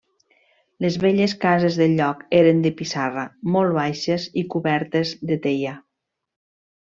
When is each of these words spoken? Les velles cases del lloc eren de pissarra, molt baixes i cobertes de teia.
Les 0.85 0.95
velles 1.03 1.33
cases 1.43 1.75
del 1.81 1.93
lloc 1.99 2.23
eren 2.39 2.63
de 2.65 2.71
pissarra, 2.81 3.25
molt 3.57 3.75
baixes 3.79 4.25
i 4.43 4.49
cobertes 4.55 5.13
de 5.33 5.39
teia. 5.49 5.75